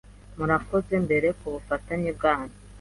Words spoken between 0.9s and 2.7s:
mbere kubufatanye bwanyu.